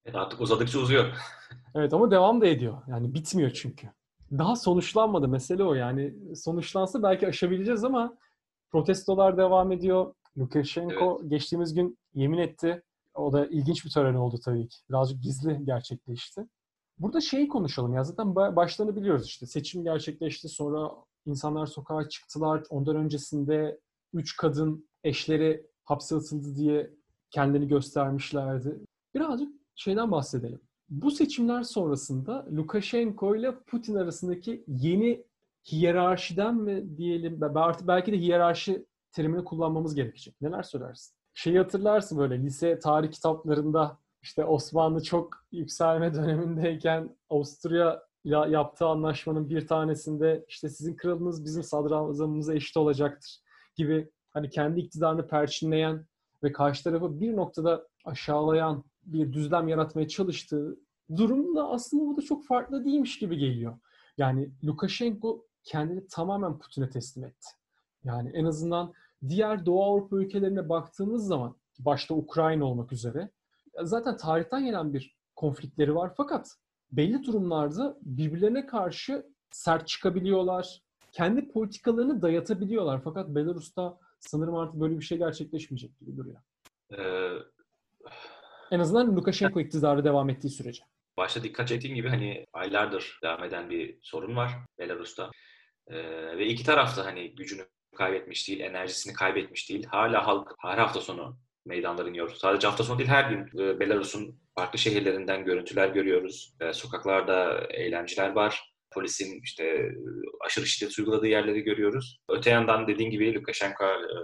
Evet, 0.04 0.16
artık 0.16 0.40
uzadıkça 0.40 0.78
uzuyor. 0.78 1.16
evet 1.74 1.92
ama 1.92 2.10
devam 2.10 2.40
da 2.40 2.46
ediyor. 2.46 2.82
Yani 2.88 3.14
bitmiyor 3.14 3.50
çünkü. 3.50 3.88
Daha 4.32 4.56
sonuçlanmadı 4.56 5.28
mesele 5.28 5.64
o 5.64 5.74
yani. 5.74 6.14
Sonuçlansa 6.36 7.02
belki 7.02 7.28
aşabileceğiz 7.28 7.84
ama 7.84 8.18
protestolar 8.70 9.36
devam 9.36 9.72
ediyor. 9.72 10.14
Lukashenko 10.38 11.18
evet. 11.20 11.30
geçtiğimiz 11.30 11.74
gün 11.74 11.98
yemin 12.14 12.38
etti. 12.38 12.82
O 13.14 13.32
da 13.32 13.46
ilginç 13.46 13.84
bir 13.84 13.90
tören 13.90 14.14
oldu 14.14 14.36
tabii 14.44 14.68
ki. 14.68 14.76
Birazcık 14.88 15.22
gizli 15.22 15.64
gerçekleşti. 15.64 16.46
Burada 16.98 17.20
şeyi 17.20 17.48
konuşalım 17.48 17.94
ya 17.94 18.04
zaten 18.04 18.36
başlarını 18.36 18.96
biliyoruz 18.96 19.26
işte. 19.26 19.46
Seçim 19.46 19.84
gerçekleşti 19.84 20.48
sonra 20.48 20.90
insanlar 21.26 21.66
sokağa 21.66 22.08
çıktılar. 22.08 22.62
Ondan 22.70 22.96
öncesinde 22.96 23.80
üç 24.14 24.36
kadın 24.36 24.88
eşleri 25.04 25.66
hapse 25.84 26.16
atıldı 26.16 26.56
diye 26.56 26.90
kendini 27.30 27.68
göstermişlerdi. 27.68 28.80
Birazcık 29.14 29.52
şeyden 29.74 30.10
bahsedelim. 30.10 30.60
Bu 30.88 31.10
seçimler 31.10 31.62
sonrasında 31.62 32.46
Lukashenko 32.56 33.36
ile 33.36 33.60
Putin 33.66 33.94
arasındaki 33.94 34.64
yeni 34.66 35.24
hiyerarşiden 35.72 36.54
mi 36.54 36.96
diyelim, 36.96 37.40
artık 37.42 37.88
belki 37.88 38.12
de 38.12 38.18
hiyerarşi 38.18 38.86
terimini 39.12 39.44
kullanmamız 39.44 39.94
gerekecek. 39.94 40.40
Neler 40.40 40.62
söylersin? 40.62 41.14
Şeyi 41.34 41.58
hatırlarsın 41.58 42.18
böyle 42.18 42.42
lise 42.42 42.78
tarih 42.78 43.10
kitaplarında 43.10 43.98
işte 44.22 44.44
Osmanlı 44.44 45.02
çok 45.02 45.46
yükselme 45.52 46.14
dönemindeyken 46.14 47.16
Avusturya 47.30 48.02
ya 48.24 48.46
yaptığı 48.46 48.86
anlaşmanın 48.86 49.50
bir 49.50 49.66
tanesinde 49.66 50.44
işte 50.48 50.68
sizin 50.68 50.96
kralınız 50.96 51.44
bizim 51.44 51.62
sadrazamımıza 51.62 52.54
eşit 52.54 52.76
olacaktır 52.76 53.40
gibi 53.76 54.10
hani 54.30 54.50
kendi 54.50 54.80
iktidarını 54.80 55.26
perçinleyen 55.26 56.06
ve 56.42 56.52
karşı 56.52 56.84
tarafı 56.84 57.20
bir 57.20 57.36
noktada 57.36 57.88
aşağılayan 58.04 58.84
bir 59.02 59.32
düzlem 59.32 59.68
yaratmaya 59.68 60.08
çalıştığı 60.08 60.78
durum 61.16 61.56
da 61.56 61.68
aslında 61.68 62.06
burada 62.06 62.22
çok 62.22 62.46
farklı 62.46 62.84
değilmiş 62.84 63.18
gibi 63.18 63.38
geliyor. 63.38 63.78
Yani 64.18 64.50
Lukashenko 64.64 65.46
kendini 65.64 66.06
tamamen 66.06 66.58
Putin'e 66.58 66.90
teslim 66.90 67.24
etti. 67.24 67.48
Yani 68.04 68.30
en 68.30 68.44
azından 68.44 68.92
diğer 69.28 69.66
Doğu 69.66 69.84
Avrupa 69.84 70.16
ülkelerine 70.16 70.68
baktığımız 70.68 71.26
zaman 71.26 71.56
başta 71.78 72.14
Ukrayna 72.14 72.64
olmak 72.64 72.92
üzere 72.92 73.30
zaten 73.82 74.16
tarihten 74.16 74.64
gelen 74.64 74.94
bir 74.94 75.16
konfliktleri 75.36 75.94
var 75.94 76.12
fakat 76.16 76.56
belli 76.92 77.24
durumlarda 77.24 77.96
birbirlerine 78.02 78.66
karşı 78.66 79.26
sert 79.50 79.88
çıkabiliyorlar. 79.88 80.80
Kendi 81.12 81.48
politikalarını 81.48 82.22
dayatabiliyorlar 82.22 83.00
fakat 83.04 83.28
Belarus'ta 83.28 83.98
sanırım 84.20 84.54
artık 84.54 84.80
böyle 84.80 84.98
bir 84.98 85.04
şey 85.04 85.18
gerçekleşmeyecek 85.18 86.00
gibi 86.00 86.16
duruyor. 86.16 86.40
Ee, 86.98 87.30
en 88.70 88.80
azından 88.80 89.16
Lukashenko 89.16 89.60
iktidarı 89.60 90.04
devam 90.04 90.30
ettiği 90.30 90.50
sürece. 90.50 90.82
Başta 91.16 91.42
dikkat 91.42 91.72
ettiğim 91.72 91.94
gibi 91.94 92.08
hani 92.08 92.46
aylardır 92.52 93.18
devam 93.22 93.44
eden 93.44 93.70
bir 93.70 93.98
sorun 94.02 94.36
var 94.36 94.50
Belarus'ta. 94.78 95.30
Ee, 95.86 95.96
ve 96.38 96.46
iki 96.46 96.64
taraf 96.64 96.96
da 96.96 97.04
hani 97.04 97.34
gücünü 97.34 97.62
kaybetmiş 97.96 98.48
değil, 98.48 98.60
enerjisini 98.60 99.12
kaybetmiş 99.12 99.70
değil. 99.70 99.86
Hala 99.86 100.26
halk 100.26 100.54
her 100.58 100.78
hafta 100.78 101.00
sonu 101.00 101.38
meydanlara 101.68 102.08
iniyor. 102.08 102.30
Sadece 102.34 102.66
hafta 102.66 102.84
sonu 102.84 102.98
değil 102.98 103.10
her 103.10 103.30
gün 103.30 103.62
e, 103.62 103.80
Belarus'un 103.80 104.40
farklı 104.54 104.78
şehirlerinden 104.78 105.44
görüntüler 105.44 105.88
görüyoruz. 105.88 106.54
E, 106.60 106.72
sokaklarda 106.72 107.66
eğlenceler 107.70 108.30
var. 108.30 108.72
Polisin 108.94 109.40
işte 109.44 109.64
e, 109.64 109.92
aşırı 110.46 110.66
şiddet 110.66 110.98
uyguladığı 110.98 111.26
yerleri 111.26 111.60
görüyoruz. 111.60 112.18
Öte 112.28 112.50
yandan 112.50 112.88
dediğin 112.88 113.10
gibi 113.10 113.34
Lukashenko 113.34 113.84
e, 113.84 114.18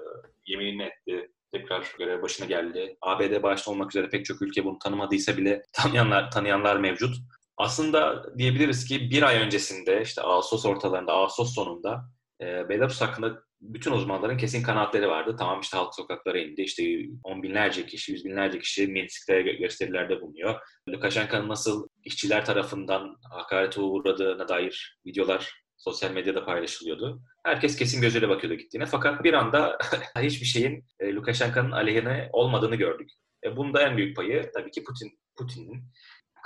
yeminini 0.47 0.83
etti 0.83 1.31
tekrar 1.53 1.95
görev 1.99 2.23
başına 2.23 2.47
geldi. 2.47 2.97
ABD 3.03 3.43
başta 3.43 3.71
olmak 3.71 3.91
üzere 3.91 4.09
pek 4.09 4.25
çok 4.25 4.43
ülke 4.43 4.65
bunu 4.65 4.79
tanımadıysa 4.79 5.37
bile 5.37 5.63
tanıyanlar 5.73 6.31
tanıyanlar 6.31 6.77
mevcut. 6.77 7.17
Aslında 7.57 8.27
diyebiliriz 8.39 8.85
ki 8.85 9.11
bir 9.11 9.23
ay 9.23 9.37
öncesinde 9.37 10.03
işte 10.03 10.23
Ağustos 10.23 10.67
ortalarında, 10.67 11.13
Ağustos 11.13 11.55
sonunda 11.55 12.05
Belarus 12.41 13.01
hakkında 13.01 13.43
bütün 13.65 13.93
uzmanların 13.93 14.37
kesin 14.37 14.63
kanaatleri 14.63 15.09
vardı. 15.09 15.37
Tamam 15.39 15.61
işte 15.61 15.77
halk 15.77 15.95
sokaklara 15.95 16.39
indi. 16.39 16.63
İşte 16.63 16.83
on 17.25 17.43
binlerce 17.43 17.87
kişi, 17.87 18.13
yüz 18.13 18.25
binlerce 18.25 18.59
kişi 18.59 18.87
Minsk'te 18.87 19.43
gösterilerde 19.43 20.21
bulunuyor. 20.21 20.61
Lukashenko'nun 20.89 21.49
nasıl 21.49 21.89
işçiler 22.05 22.45
tarafından 22.45 23.17
hakarete 23.31 23.81
uğradığına 23.81 24.49
dair 24.49 24.99
videolar 25.07 25.65
sosyal 25.77 26.11
medyada 26.11 26.45
paylaşılıyordu. 26.45 27.23
Herkes 27.45 27.77
kesin 27.77 28.01
gözüyle 28.01 28.29
bakıyordu 28.29 28.59
gittiğine. 28.59 28.87
Fakat 28.87 29.25
bir 29.25 29.35
anda 29.35 29.79
hiçbir 30.19 30.47
şeyin 30.47 30.87
e, 31.01 31.15
Lukashenko'nun 31.15 31.71
aleyhine 31.71 32.29
olmadığını 32.33 32.77
gördük. 32.77 33.11
E, 33.45 33.57
bunda 33.57 33.83
en 33.83 33.97
büyük 33.97 34.17
payı 34.17 34.51
tabii 34.55 34.71
ki 34.71 34.85
Putin 34.85 35.19
Putin'in. 35.37 35.85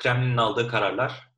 Kremlin'in 0.03 0.37
aldığı 0.37 0.69
kararlar 0.69 1.29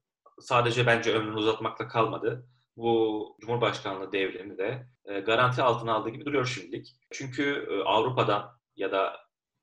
sadece 0.41 0.87
bence 0.87 1.15
ömrünü 1.15 1.37
uzatmakla 1.37 1.89
kalmadı. 1.89 2.47
Bu 2.77 3.37
Cumhurbaşkanlığı 3.41 4.13
devrini 4.13 4.59
de 4.59 4.87
e, 5.05 5.21
garanti 5.21 5.63
altına 5.63 5.95
aldığı 5.95 6.11
gibi 6.11 6.25
duruyor 6.25 6.47
şimdilik. 6.47 6.97
Çünkü 7.11 7.67
e, 7.71 7.83
Avrupa'dan 7.85 8.51
ya 8.77 8.93
da 8.93 9.17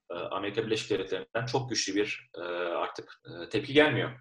e, 0.09 0.13
Amerika 0.13 0.65
Birleşik 0.65 0.89
Devletleri'nden 0.89 1.45
çok 1.45 1.69
güçlü 1.69 1.95
bir 1.95 2.31
artık 2.75 3.21
tepki 3.51 3.73
gelmiyor. 3.73 4.11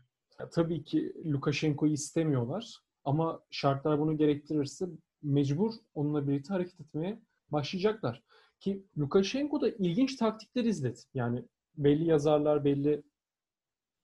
Tabii 0.53 0.85
ki 0.85 1.13
Lukashenko'yu 1.25 1.93
istemiyorlar 1.93 2.81
ama 3.05 3.41
şartlar 3.51 3.99
bunu 3.99 4.17
gerektirirse 4.17 4.87
mecbur 5.23 5.73
onunla 5.95 6.29
birlikte 6.29 6.55
hareket 6.55 6.81
etmeye 6.81 7.23
başlayacaklar. 7.49 8.23
Ki 8.61 8.87
Lukashenko 8.99 9.61
da 9.61 9.69
ilginç 9.69 10.17
taktikler 10.17 10.65
izledi. 10.65 11.01
Yani 11.15 11.45
belli 11.77 12.09
yazarlar, 12.09 12.65
belli 12.65 13.03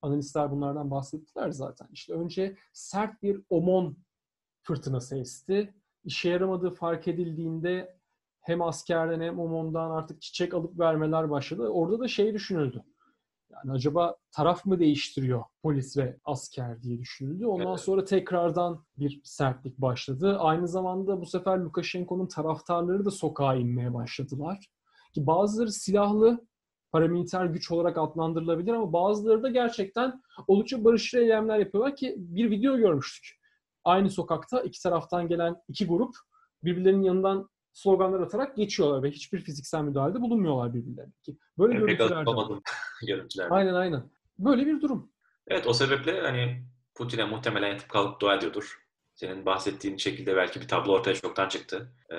analistler 0.03 0.51
bunlardan 0.51 0.91
bahsettiler 0.91 1.51
zaten. 1.51 1.89
İşte 1.93 2.13
önce 2.13 2.57
sert 2.73 3.23
bir 3.23 3.41
OMON 3.51 3.97
fırtınası 4.63 5.19
esti. 5.19 5.75
İşe 6.05 6.29
yaramadığı 6.29 6.71
fark 6.71 7.09
edildiğinde 7.09 7.97
hem 8.41 8.63
askerden 8.63 9.21
hem 9.21 9.41
OMON'dan 9.41 9.91
artık 9.91 10.23
çiçek 10.23 10.55
alıp 10.55 10.79
vermeler 10.79 11.31
başladı. 11.31 11.69
Orada 11.69 12.01
da 12.01 12.09
şey 12.09 12.35
düşünüldü. 12.35 12.83
Yani 13.53 13.73
acaba 13.73 14.17
taraf 14.31 14.67
mı 14.67 14.79
değiştiriyor 14.79 15.43
polis 15.63 15.97
ve 15.97 16.17
asker 16.25 16.83
diye 16.83 16.99
düşünüldü. 16.99 17.47
Ondan 17.47 17.69
evet. 17.69 17.81
sonra 17.81 18.05
tekrardan 18.05 18.85
bir 18.99 19.21
sertlik 19.25 19.79
başladı. 19.79 20.39
Aynı 20.39 20.69
zamanda 20.69 21.21
bu 21.21 21.27
sefer 21.27 21.59
Lukashenko'nun 21.59 22.27
taraftarları 22.27 23.05
da 23.05 23.11
sokağa 23.11 23.55
inmeye 23.55 23.95
başladılar. 23.95 24.71
Ki 25.15 25.27
bazıları 25.27 25.73
silahlı 25.73 26.47
paramiliter 26.93 27.45
güç 27.45 27.71
olarak 27.71 27.99
adlandırılabilir 27.99 28.73
ama 28.73 28.93
bazıları 28.93 29.43
da 29.43 29.51
gerçekten 29.51 30.23
oldukça 30.47 30.85
barışçı 30.85 31.19
eylemler 31.19 31.59
yapıyorlar 31.59 31.97
ki 31.97 32.15
bir 32.19 32.51
video 32.51 32.77
görmüştük. 32.77 33.42
Aynı 33.85 34.11
sokakta 34.11 34.63
iki 34.63 34.83
taraftan 34.83 35.29
gelen 35.29 35.57
iki 35.69 35.87
grup 35.87 36.15
birbirlerinin 36.65 37.03
yanından 37.03 37.49
sloganlar 37.73 38.21
atarak 38.21 38.57
geçiyorlar 38.57 39.03
ve 39.03 39.11
hiçbir 39.11 39.41
fiziksel 39.41 39.83
müdahalede 39.83 40.21
bulunmuyorlar 40.21 40.75
birbirlerine. 40.75 41.13
Böyle 41.59 41.75
görüntüler 41.75 42.25
görüntüler. 43.07 43.49
Aynen 43.51 43.75
aynen. 43.75 44.11
Böyle 44.39 44.67
bir 44.67 44.81
durum. 44.81 45.13
Evet 45.49 45.67
o 45.67 45.73
sebeple 45.73 46.21
hani 46.21 46.65
Putin'e 46.95 47.25
muhtemelen 47.25 47.69
yatıp 47.69 47.89
kalıp 47.89 48.21
dua 48.21 48.35
ediyordur. 48.35 48.79
Senin 49.15 49.47
bahsettiğin 49.47 49.97
şekilde 49.97 50.37
belki 50.37 50.61
bir 50.61 50.69
tablo 50.69 50.93
ortaya 50.93 51.15
çoktan 51.15 51.49
çıktı. 51.49 51.93
Ee, 52.11 52.17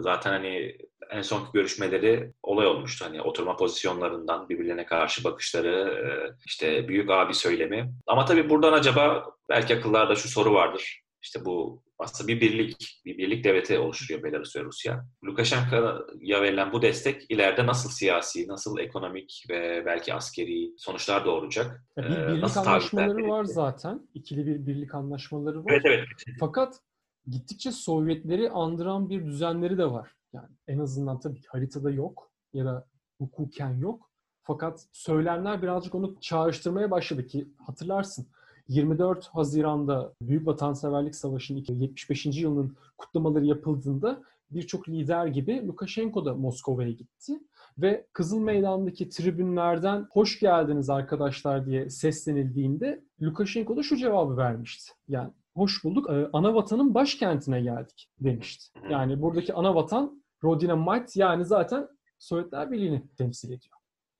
zaten 0.00 0.30
hani 0.30 0.76
en 1.10 1.22
son 1.22 1.48
görüşmeleri 1.54 2.32
olay 2.42 2.66
olmuştu. 2.66 3.04
Hani 3.04 3.22
oturma 3.22 3.56
pozisyonlarından 3.56 4.48
birbirlerine 4.48 4.86
karşı 4.86 5.24
bakışları, 5.24 5.68
e, 5.68 6.08
işte 6.46 6.88
büyük 6.88 7.10
abi 7.10 7.34
söylemi. 7.34 7.92
Ama 8.06 8.24
tabii 8.24 8.50
buradan 8.50 8.72
acaba 8.72 9.26
belki 9.48 9.76
akıllarda 9.76 10.14
şu 10.14 10.28
soru 10.28 10.54
vardır. 10.54 11.02
İşte 11.22 11.44
bu 11.44 11.82
aslında 11.98 12.28
bir 12.28 12.40
birlik, 12.40 13.00
bir 13.04 13.18
birlik 13.18 13.44
devleti 13.44 13.78
oluşturuyor 13.78 14.22
Belarus 14.22 14.56
ve 14.56 14.60
Rusya. 14.60 15.06
Lukashenko'ya 15.24 16.42
verilen 16.42 16.72
bu 16.72 16.82
destek 16.82 17.30
ileride 17.30 17.66
nasıl 17.66 17.90
siyasi, 17.90 18.48
nasıl 18.48 18.78
ekonomik 18.78 19.44
ve 19.50 19.82
belki 19.86 20.14
askeri 20.14 20.72
sonuçlar 20.76 21.24
doğuracak? 21.24 21.84
Bir 21.96 22.04
birlik 22.04 22.42
nasıl 22.42 22.60
anlaşmaları 22.60 23.28
var 23.28 23.44
zaten. 23.44 24.08
İkili 24.14 24.46
bir 24.46 24.66
birlik 24.66 24.94
anlaşmaları 24.94 25.64
var. 25.64 25.70
Evet 25.72 25.82
evet. 25.84 26.06
Fakat 26.40 26.80
gittikçe 27.26 27.72
Sovyetleri 27.72 28.50
andıran 28.50 29.10
bir 29.10 29.26
düzenleri 29.26 29.78
de 29.78 29.90
var. 29.90 30.10
Yani 30.32 30.48
en 30.66 30.78
azından 30.78 31.20
tabii 31.20 31.40
haritada 31.48 31.90
yok 31.90 32.30
ya 32.52 32.64
da 32.64 32.86
hukuken 33.18 33.76
yok. 33.76 34.10
Fakat 34.42 34.86
söylemler 34.92 35.62
birazcık 35.62 35.94
onu 35.94 36.20
çağrıştırmaya 36.20 36.90
başladı 36.90 37.26
ki 37.26 37.48
hatırlarsın 37.66 38.26
24 38.68 39.26
Haziran'da 39.26 40.12
Büyük 40.22 40.46
Vatanseverlik 40.46 41.16
Savaşı'nın 41.16 41.64
75. 41.68 42.26
yılının 42.26 42.76
kutlamaları 42.98 43.44
yapıldığında 43.44 44.22
birçok 44.50 44.88
lider 44.88 45.26
gibi 45.26 45.66
Lukashenko 45.66 46.24
da 46.24 46.34
Moskova'ya 46.34 46.90
gitti 46.90 47.40
ve 47.78 48.06
Kızıl 48.12 48.40
Meydan'daki 48.40 49.08
tribünlerden 49.08 50.06
hoş 50.10 50.40
geldiniz 50.40 50.90
arkadaşlar 50.90 51.66
diye 51.66 51.90
seslenildiğinde 51.90 53.04
Lukashenko 53.22 53.76
da 53.76 53.82
şu 53.82 53.96
cevabı 53.96 54.36
vermişti. 54.36 54.92
Yani 55.08 55.32
hoş 55.58 55.84
bulduk. 55.84 56.10
Ee, 56.10 56.28
ana 56.32 56.54
vatanın 56.54 56.94
başkentine 56.94 57.60
geldik 57.60 58.08
demişti. 58.20 58.80
Yani 58.90 59.22
buradaki 59.22 59.54
ana 59.54 59.74
vatan 59.74 60.24
Rodina 60.44 60.76
Might 60.76 61.16
yani 61.16 61.44
zaten 61.44 61.88
Sovyetler 62.18 62.70
Birliği'ni 62.70 63.02
temsil 63.18 63.48
ediyor. 63.48 63.74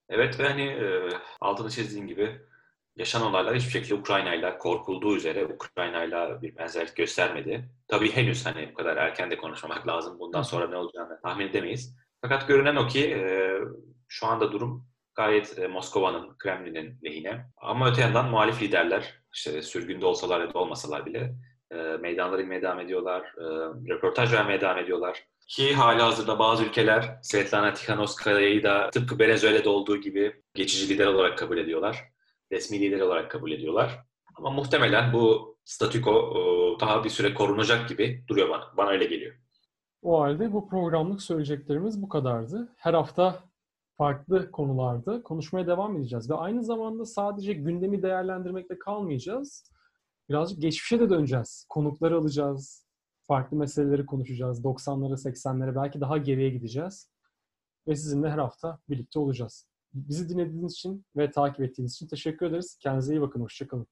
Evet 0.08 0.40
ve 0.40 0.48
hani 0.48 0.62
e, 0.62 1.08
altını 1.40 1.70
çizdiğin 1.70 2.06
gibi 2.06 2.40
yaşanan 2.96 3.26
olaylar 3.26 3.56
hiçbir 3.56 3.70
şekilde 3.70 3.94
Ukrayna 3.94 4.34
ile 4.34 4.58
korkulduğu 4.58 5.16
üzere 5.16 5.46
Ukrayna 5.46 6.04
ile 6.04 6.42
bir 6.42 6.56
benzerlik 6.56 6.96
göstermedi. 6.96 7.70
Tabii 7.88 8.12
henüz 8.12 8.46
hani 8.46 8.68
bu 8.70 8.74
kadar 8.74 8.96
erken 8.96 9.30
de 9.30 9.36
konuşmamak 9.36 9.88
lazım. 9.88 10.18
Bundan 10.18 10.42
sonra 10.42 10.68
ne 10.68 10.76
olacağını 10.76 11.20
tahmin 11.22 11.48
edemeyiz. 11.48 11.96
Fakat 12.20 12.48
görünen 12.48 12.76
o 12.76 12.86
ki 12.86 13.10
e, 13.10 13.52
şu 14.08 14.26
anda 14.26 14.52
durum 14.52 14.86
gayet 15.18 15.58
e, 15.58 15.66
Moskova'nın, 15.66 16.38
Kremlin'in 16.38 16.98
lehine. 17.04 17.46
Ama 17.56 17.90
öte 17.90 18.00
yandan 18.00 18.30
muhalif 18.30 18.62
liderler, 18.62 19.14
işte 19.34 19.62
sürgünde 19.62 20.06
olsalar 20.06 20.40
ya 20.40 20.54
da 20.54 20.58
olmasalar 20.58 21.06
bile 21.06 21.34
e, 21.70 21.76
meydanlara 21.76 22.42
inmeye 22.42 22.62
devam 22.62 22.80
ediyorlar, 22.80 23.22
e, 23.22 23.44
röportaj 23.94 24.32
vermeye 24.32 24.60
devam 24.60 24.78
ediyorlar. 24.78 25.24
Ki 25.48 25.74
hali 25.74 26.02
hazırda 26.02 26.38
bazı 26.38 26.64
ülkeler 26.64 27.18
Svetlana 27.22 27.74
Tikhanovskaya'yı 27.74 28.62
da 28.62 28.90
tıpkı 28.90 29.18
Venezuela'da 29.18 29.70
olduğu 29.70 29.96
gibi 29.96 30.42
geçici 30.54 30.94
lider 30.94 31.06
olarak 31.06 31.38
kabul 31.38 31.58
ediyorlar 31.58 32.04
resmi 32.52 32.80
lider 32.80 33.00
olarak 33.00 33.30
kabul 33.30 33.52
ediyorlar. 33.52 34.04
Ama 34.34 34.50
muhtemelen 34.50 35.12
bu 35.12 35.56
statüko 35.64 36.34
daha 36.80 37.04
bir 37.04 37.10
süre 37.10 37.34
korunacak 37.34 37.88
gibi 37.88 38.24
duruyor 38.28 38.48
bana. 38.48 38.64
Bana 38.76 38.90
öyle 38.90 39.04
geliyor. 39.04 39.34
O 40.02 40.20
halde 40.20 40.52
bu 40.52 40.68
programlık 40.68 41.22
söyleyeceklerimiz 41.22 42.02
bu 42.02 42.08
kadardı. 42.08 42.74
Her 42.76 42.94
hafta 42.94 43.44
farklı 43.98 44.50
konularda 44.50 45.22
konuşmaya 45.22 45.66
devam 45.66 45.96
edeceğiz. 45.96 46.30
Ve 46.30 46.34
aynı 46.34 46.64
zamanda 46.64 47.04
sadece 47.04 47.52
gündemi 47.52 48.02
değerlendirmekle 48.02 48.78
kalmayacağız. 48.78 49.72
Birazcık 50.28 50.62
geçmişe 50.62 51.00
de 51.00 51.10
döneceğiz. 51.10 51.66
Konukları 51.68 52.18
alacağız. 52.18 52.86
Farklı 53.22 53.56
meseleleri 53.56 54.06
konuşacağız. 54.06 54.64
90'lara, 54.64 55.22
80'lere 55.22 55.74
belki 55.74 56.00
daha 56.00 56.18
geriye 56.18 56.50
gideceğiz. 56.50 57.10
Ve 57.88 57.96
sizinle 57.96 58.30
her 58.30 58.38
hafta 58.38 58.78
birlikte 58.88 59.18
olacağız. 59.18 59.66
Bizi 59.94 60.28
dinlediğiniz 60.28 60.72
için 60.72 61.04
ve 61.16 61.30
takip 61.30 61.60
ettiğiniz 61.60 61.92
için 61.94 62.06
teşekkür 62.06 62.46
ederiz. 62.46 62.78
Kendinize 62.82 63.14
iyi 63.14 63.20
bakın. 63.20 63.40
Hoşçakalın. 63.40 63.86